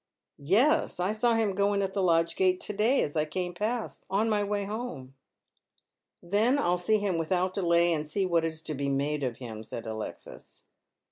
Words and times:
""Yes. 0.39 0.99
I 0.99 1.11
saw 1.11 1.35
him 1.35 1.53
go 1.53 1.73
in 1.73 1.83
at 1.83 1.93
the 1.93 2.01
lodge 2.01 2.35
gate 2.35 2.59
to 2.61 2.73
day 2.73 3.03
as 3.03 3.15
I 3.15 3.25
came 3.25 3.53
past 3.53 4.03
on 4.09 4.31
my 4.31 4.43
way 4.43 4.63
home."" 4.63 5.13
Then 6.23 6.57
I'll 6.57 6.79
see 6.79 6.97
him 6.97 7.19
without 7.19 7.53
delay, 7.53 7.93
and 7.93 8.07
see 8.07 8.25
what 8.25 8.43
is 8.43 8.63
to 8.63 8.73
be 8.73 8.89
made 8.89 9.21
of 9.21 9.37
him," 9.37 9.63
says 9.63 9.85
Alexis. 9.85 10.63